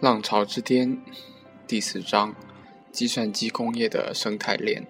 [0.00, 0.96] 浪潮之巅
[1.66, 2.32] 第四章：
[2.92, 4.86] 计算机工业的生态链。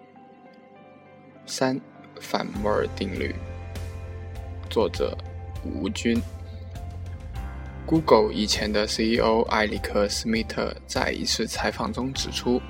[1.46, 1.80] 三、
[2.21, 3.34] 反摩尔定律。
[4.69, 5.16] 作者：
[5.65, 6.21] 吴军。
[7.87, 12.61] Google 以前的 CEO 埃里克·斯密特在一次采访中指出，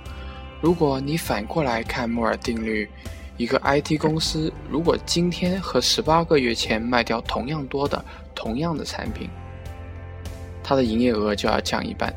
[0.62, 2.88] 如果你反过来看摩尔定律，
[3.36, 9.28] 一个 IT 公司如果今天和十八个月前卖掉同样多的同样的产品，
[10.62, 12.14] 它的营业额就要降一半。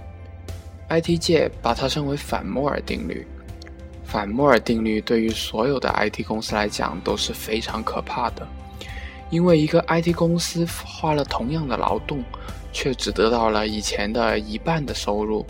[0.92, 3.26] IT 界把它称为反摩尔定律。
[4.04, 8.46] 反摩尔定律对于所有的 IT 公司来讲都是非常可怕的，
[9.30, 12.22] 因为一个 IT 公司花了同样的劳动，
[12.74, 15.46] 却只得到了以前的一半的收入。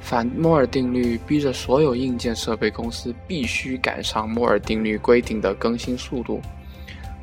[0.00, 6.40] 反摩尔定律逼着所有硬件设备公司必须赶上摩尔定律规定的更新速度。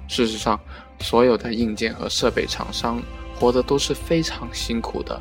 [0.07, 0.59] 事实上，
[0.99, 3.01] 所有的硬件和设备厂商
[3.35, 5.17] 活得都是非常辛苦的。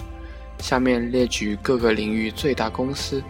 [0.62, 3.20] 下面列举各个领域最大公司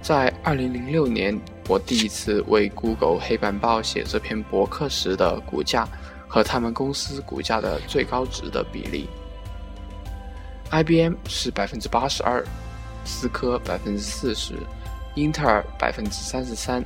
[0.00, 5.86] 在2006年我第一次为 Google 黑板报写这篇博客时的股价
[6.26, 9.06] 和他们公司股价的最高值的比例。
[10.70, 12.42] IBM 是百分之八十二，
[13.04, 14.54] 思科百分之四十，
[15.14, 16.82] 英特尔百分之三十三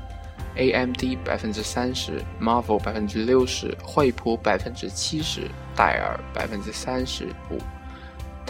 [0.57, 5.43] ，AMD 百分之三十，Marvel 百分之六十，惠普百分之七十，
[5.77, 7.59] 戴尔百分之三十五。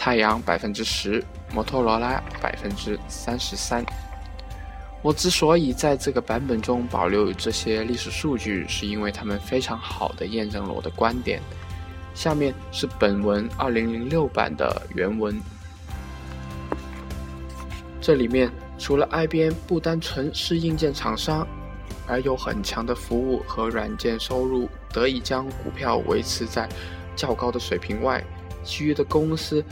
[0.03, 1.23] 太阳百分之十，
[1.53, 3.81] 摩托罗拉百分之三十三。
[5.01, 11.39] 我之所以在这个版本中保留这些历史数据，是因为它们非常好的验证了我的观点。
[12.13, 15.39] 下面是本文二零零六版的原文。
[18.01, 21.47] 这里面除了 IBM 不单纯是硬件厂商，
[22.05, 26.67] 而有很强的服务和软件收入，得以将股票维持在
[27.15, 28.21] 较高的水平外，
[28.65, 29.63] 其余的公司。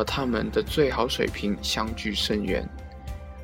[0.00, 2.66] 和他们的最好水平相距甚远，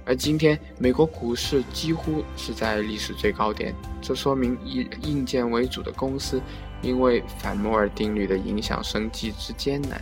[0.06, 6.40] 而今天美国股市几乎是在历史最高点，这说明以硬件为主的公司
[6.80, 10.00] 因为反摩尔定律的影响，生计之艰难。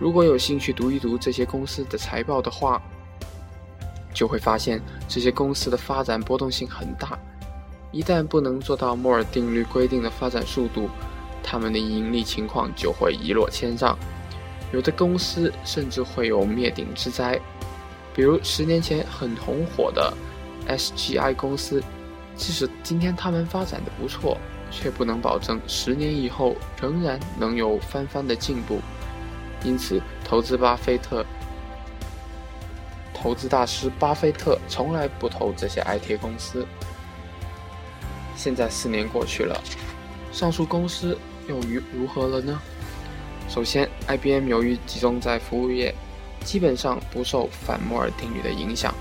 [0.00, 2.82] 如果有兴趣读一读这些公司的财报的话，
[4.12, 7.16] 就会发现这些公司的发展波动性很大，
[7.92, 10.90] 一旦不能做到摩尔定律规定的发展速度，
[11.40, 13.96] 他们的盈利情况就会一落千丈。
[14.74, 17.38] 有的公司甚至会有灭顶之灾，
[18.12, 20.12] 比如十年前很红火的
[20.66, 21.80] SGI 公司，
[22.34, 24.36] 即使今天他们发展的不错，
[24.72, 28.80] 却不能保证十年以后仍然能有翻番的进步。
[29.62, 31.24] 因此，投资巴菲特、
[33.14, 36.66] 投资大师巴菲特从来不投这些 IT 公司。
[38.34, 39.56] 现在四年过去了，
[40.32, 42.60] 上述公司又如如何了呢？
[43.48, 45.94] 首先，IBM 由于集中在服务业，
[46.42, 48.92] 基本上不受反摩尔定律的影响，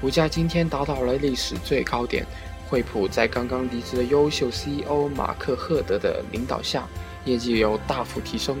[0.00, 2.26] 股价今天达到了历史最高点。
[2.68, 6.86] 惠普在刚刚离职的优秀 CEO 马克·赫德的领导下，
[7.24, 8.58] 业绩有大幅提升，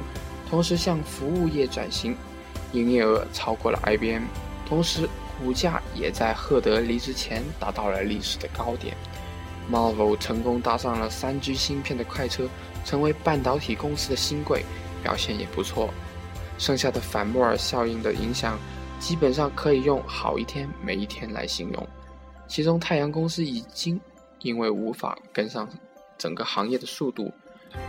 [0.48, 2.16] 同时向服务业转型，
[2.72, 4.22] 营业额超过了 IBM，
[4.66, 5.06] 同时
[5.38, 8.96] 股价也在赫德离职前达到了历史的高点。
[9.70, 12.48] Marvel 成功搭上了 3G 芯片的快车，
[12.86, 14.64] 成为半导体公司的新贵。
[15.08, 15.88] 表现也不错，
[16.58, 18.58] 剩下的反摩尔效应的影响，
[19.00, 21.88] 基本上可以用好一天没一天来形容。
[22.46, 23.98] 其中，太阳公司已经
[24.40, 25.66] 因为无法跟上
[26.18, 27.32] 整个行业的速度，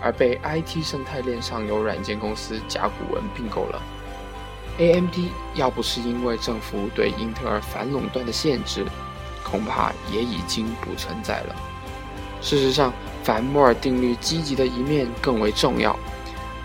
[0.02, 3.82] 而被 IT 生态链上游软件公司甲骨文并购了。
[4.78, 5.16] AMD
[5.56, 8.86] 要不是因为政府对英特尔反垄断的限制，
[9.44, 11.56] 恐怕也已经不存在了。
[12.42, 12.94] 事实上，
[13.26, 16.00] 反摩尔定律积极的一面更为重要。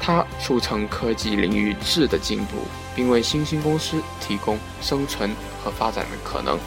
[0.07, 2.59] 它促成科技领域质的进步，
[2.95, 5.35] 并为新兴公司提供生存
[5.65, 6.59] 和发展的可能。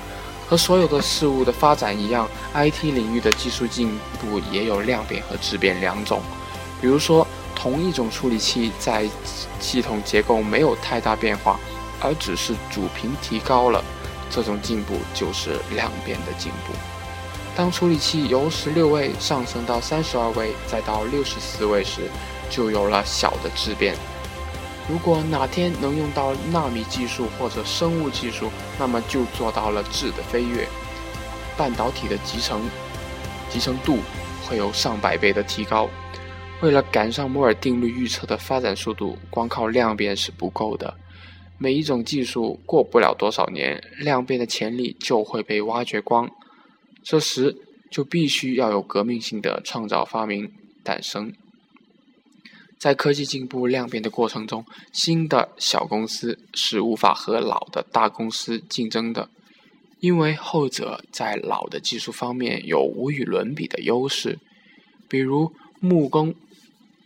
[0.49, 6.19] 和所有的事物的发展一样，IT 领域的技术进步也有量变和质变两种。
[6.81, 9.07] 比如说，同一种处理器在
[9.59, 11.59] 系统结构没有太大变化，
[12.01, 13.83] 而只是主频提高了，
[14.31, 16.73] 这种进步就是量变的进步。
[17.55, 22.09] 当处理器由十六位上升到三十二位，再到六十四位时，
[22.49, 23.95] 就有了小的质变。
[24.89, 28.49] 如果哪天能用到纳米技术或者生物技术，
[28.79, 30.67] 那么就做到了质的飞跃。
[31.57, 32.69] 半导体的集成
[33.49, 33.97] 集成度
[34.45, 35.89] 会有上百倍的提高。
[36.61, 40.95] 为了赶上摩尔定律预测的发展速度，光靠量变是不够的。
[41.57, 46.29] 每一种技术过不了多少年，量变的潜力就会被挖掘光。
[47.03, 47.55] 这时
[47.91, 50.51] 就必须要有革命性的创造发明
[50.83, 51.33] 诞生。
[52.79, 54.63] 在科技进步量变的过程中，
[54.93, 59.29] 新的小公司是无法和老的大公司竞争的，
[59.99, 64.37] 因为后者在老的技术方面有无与伦比的优势。
[65.09, 66.35] 比如木工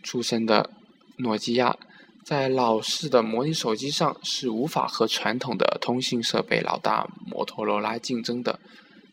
[0.02, 0.70] 出身的
[1.18, 1.76] 诺基亚，
[2.24, 8.60] 在老式的模拟手机上是无法和传统的通信设备老大摩托罗拉竞争的，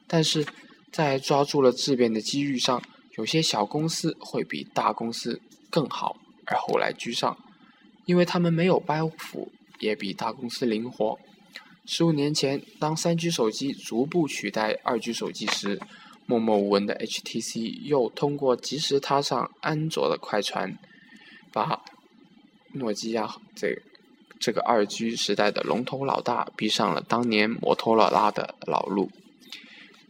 [0.07, 0.45] 但是
[0.91, 2.81] 在抓住了质变的机遇上，
[3.17, 5.39] 有些小公司会比大公司
[5.69, 6.17] 更好。
[6.49, 7.37] 而后来居上，
[8.05, 9.47] 因为他们没有包袱，
[9.79, 11.17] 也比大公司灵活。
[11.85, 15.79] 十五年前，当三 G 手机逐步取代二 G 手机时，
[16.25, 20.77] 默默无闻的 HTC 又通过及时踏上安卓的快船，
[21.51, 21.81] 把
[22.73, 23.75] 诺基亚这
[24.39, 29.09] 这个二 G 时代的龙头老大逼上了当年摩托罗拉的老路。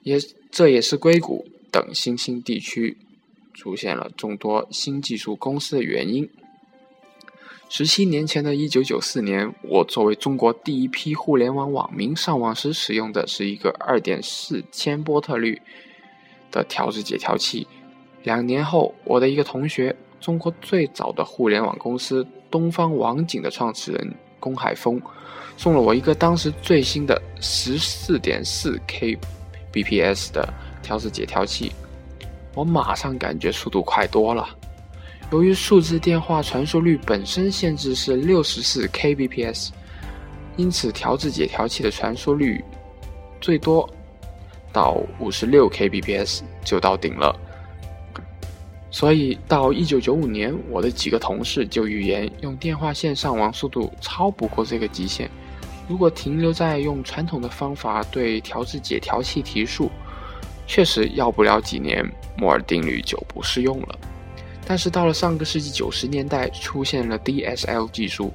[0.03, 0.17] 也
[0.51, 2.97] 这也是硅谷等新兴地区。
[3.59, 6.27] 出现了众多新技术公司的原因。
[7.67, 15.61] 十七年前的一九九四年，我作为中国第一批互联网网民上网时使用的是一个二点四千波特率
[16.49, 17.67] 的调制解调器。
[18.23, 24.99] 两年后，我的一个同学，中国最早的互联网公司东方网景的创始人龚海峰，
[25.57, 30.51] 送了我一个当时最新的十四点四 Kbps 的
[30.81, 31.71] 调制解调器。
[32.59, 34.45] 我马上感觉速度快多了。
[35.31, 39.69] 由于数字电话传输率本身限制是六十四 Kbps，
[40.57, 42.61] 因此调制解调器的传输率
[43.39, 43.89] 最多
[44.73, 47.33] 到五十六 Kbps 就到顶了。
[48.91, 55.31] 所以到一九九五年，我的几个同事就预言，用电话线上网速度超不过这个极限。
[55.87, 59.89] 如果停留在用传统的方法对调制解调器提速，
[60.69, 62.05] 确实要不了几年。
[62.37, 63.99] 摩尔定律就不适用了，
[64.65, 68.31] 但是到了上个世纪九十年代，出现了 DSL 技术，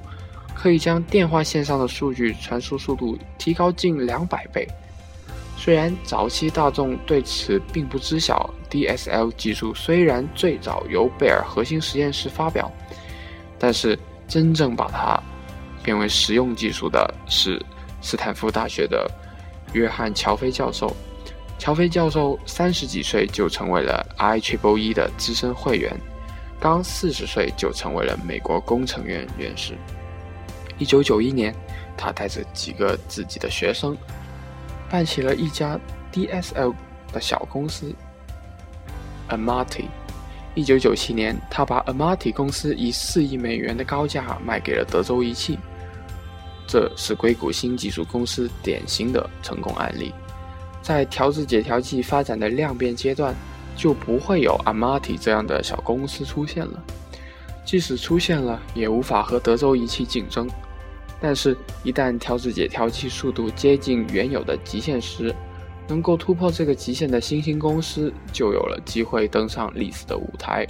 [0.53, 4.67] 可以将电话线上的数据传输速度提高近两百倍。
[5.57, 12.71] 虽然早期大众对此并不知晓，DSL 技术虽然最早由贝尔核心实验室发表，
[13.57, 13.97] 但是
[14.27, 15.19] 真正把它
[15.81, 17.59] 变为实用技术的是
[18.01, 19.09] 斯坦福大学的
[19.73, 20.95] 约翰乔菲教授。
[21.57, 25.95] 乔飞教授三十几岁就成为了 IEEE 的资深会员，
[26.59, 29.73] 刚四十岁就成为了美国工程院院士。
[30.77, 31.55] 一九九一年，
[31.97, 33.97] 他带着几个自己的学生，
[34.89, 35.79] 办起了一家
[36.11, 36.73] DSL
[37.13, 37.93] 的小公司
[39.29, 39.85] Amati。
[40.53, 45.57] 一九九七年，他把 Amati 公司以四亿美元的高价卖给了德州仪器，
[46.67, 50.13] 这是硅谷新技术公司典型的成功案例。
[50.85, 53.33] 在调制解调器发展的量变阶段，
[53.75, 56.83] 就不会有 Amati 这样的小公司出现了。
[57.65, 60.47] 即使出现了，也无法和德州仪器竞争。
[61.19, 65.33] 但是，一旦调制解调器速度接近原有的极限时，
[65.87, 70.67] 能够突破这个极限的新兴公司就有了机会登上历史的舞台。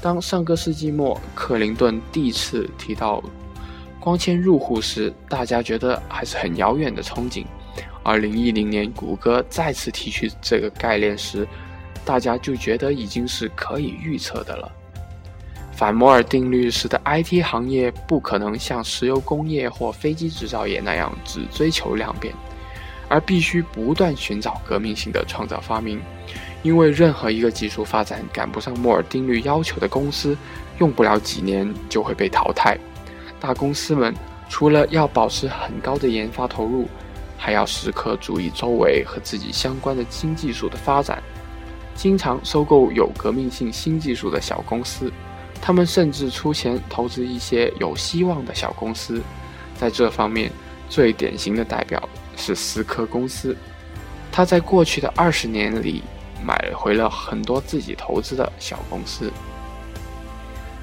[0.00, 3.22] 当上个世纪末克林顿第一次提到
[4.00, 7.44] 光纤入户时，大家觉得还是很遥远的憧憬。
[8.02, 11.46] 二零一零年，谷歌再次提出这个概念时，
[12.04, 14.70] 大家就觉得已经是可以预测的了。
[15.72, 22.32] 反摩尔定律使得 IT 行业不可能像石油工业或飞机制造业那样只追求量变，
[23.08, 26.00] 而必须不断寻找革命性的创造发明。
[26.62, 30.36] 因为任何一个技术发展赶不上摩尔定律要求的公司，
[30.78, 32.78] 用不了几年就会被淘汰。
[33.40, 34.14] 大公司们
[34.48, 36.86] 除了要保持很高的研发投入，
[37.44, 41.20] 还要时刻注意周围和自己相关的新技术的发展，
[41.92, 45.12] 经常收购有革命性新技术的小公司，
[45.60, 49.20] 他们甚至出钱投资一些有希望的小公司。
[49.76, 50.52] 在这方面，
[50.88, 53.56] 最典型的代表是思科公司，
[54.30, 56.04] 他在过去的二十年里
[56.44, 59.32] 买回了很多自己投资的小公司。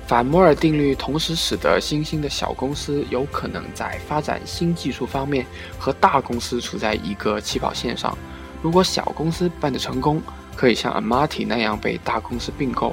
[0.09, 5.45] 反摩尔定律同时使得新兴的小公司有可能在发展新技术方面
[5.77, 8.17] 和大公司处在一个起跑线上。
[8.63, 10.19] 如果小公司办得成功，
[10.55, 12.91] 可以像 Amati 那样被大公司并购，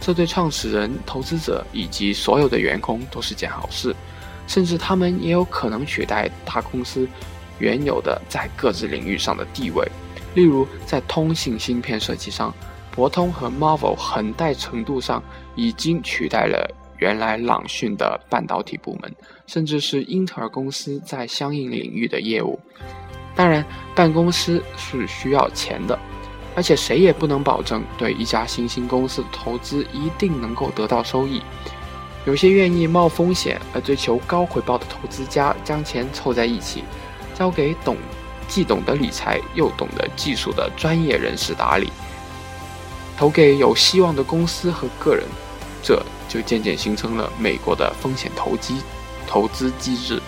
[0.00, 3.94] 这对创始人、投资者以及所有的员工都是件好事。
[4.48, 7.06] 甚至他们也有可能取代大公司
[7.60, 9.88] 原有的在各自领域上的地位。
[10.34, 12.52] 例如，在通信芯片设计上。
[12.98, 15.22] 博通和 Marvel 很大程度上
[15.54, 19.14] 已经取代了原来朗讯的半导体部门，
[19.46, 22.58] 甚至是英特尔公司在相应领域的业务。
[23.36, 23.64] 当然，
[23.94, 25.96] 办公司是需要钱的，
[26.56, 31.40] 而且谁也不能保证对一家新兴公司的投资一定能够得到收益。
[32.26, 36.82] 有些愿意冒风险而追求高回报的投资家，将钱凑在一起，
[37.32, 37.96] 交给懂
[38.48, 41.92] 既懂得理财又懂得技术的专业人士打理，
[43.18, 45.26] 投给有希望的公司和个人，
[45.82, 48.76] 这就渐渐形成了美国的风险投机
[49.26, 50.22] 投资机制。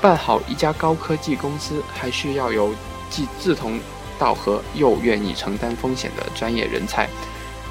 [0.00, 2.74] 办好一家高科技公司，还需要有
[3.10, 3.78] 既志同
[4.18, 7.06] 道合又愿意承担风险的专业人才。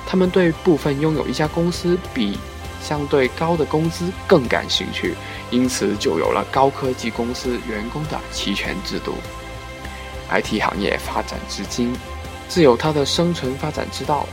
[0.06, 2.38] 他们对部分拥有一家公司比
[2.84, 5.16] 相对高的工资更感兴趣，
[5.50, 9.16] 因此就有了高科技公司员工的期权制度。
[10.30, 11.94] IT 行业发展至今，
[12.48, 14.28] 自有它的生存发展之道。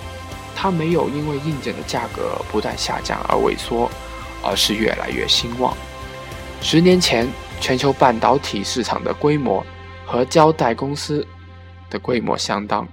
[0.61, 3.89] 它没有因为硬件的价格不断下降而萎缩，
[4.43, 5.77] 而是越来越兴旺。
[6.61, 7.29] 十年前。
[7.61, 9.67] 全球半导体市场的规模
[10.07, 11.27] 和交代公司
[11.91, 12.87] 的规模相当。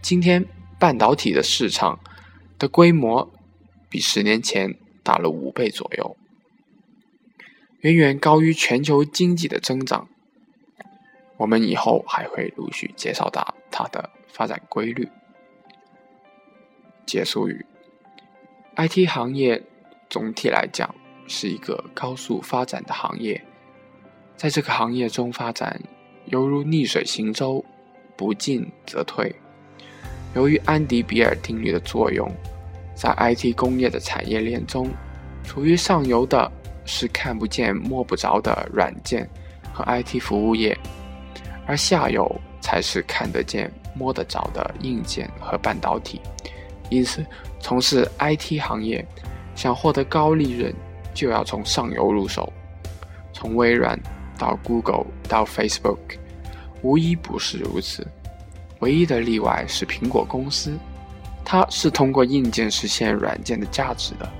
[0.00, 0.42] 今天，
[0.78, 2.00] 半导体的市场
[2.58, 3.30] 的规模
[3.90, 6.16] 比十年前大了五倍左右，
[7.80, 10.08] 远远高于全球经济的增长。
[11.36, 15.06] 我们以后还会陆续介绍到它的发展规律。
[17.06, 17.64] 结束语
[18.76, 19.62] ：IT 行业
[20.10, 20.92] 总体来讲
[21.28, 23.40] 是一个高速发展的行业。
[24.36, 25.80] 在这个行业中发展，
[26.26, 27.64] 犹如逆水行舟，
[28.16, 29.34] 不进则退。
[30.34, 32.30] 由于安迪比尔定律的作用，
[32.94, 34.90] 在 IT 工业的产业链中，
[35.44, 36.50] 处于上游的
[36.84, 39.26] 是看不见摸不着的软件
[39.72, 40.76] 和 IT 服务业，
[41.66, 46.20] 而下游才是看得见摸得着的硬件和半导体。
[46.90, 47.24] 因此，
[47.60, 49.06] 从事 IT 行业，
[49.54, 50.74] 想获得高利润，
[51.14, 52.52] 就要从上游入手，
[53.32, 53.98] 从微软。
[54.38, 55.96] 到 Google 到 Facebook，
[56.82, 58.06] 无一不是如此。
[58.80, 60.76] 唯一的例外是苹果公司，
[61.42, 64.30] 它是通过硬件实现软件的价值的，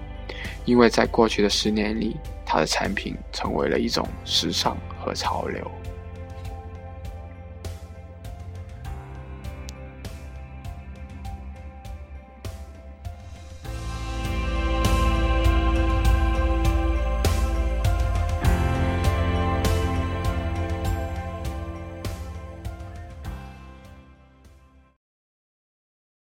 [0.66, 5.66] 因为在过去的十年里，它的产品成为了一种时尚和潮流。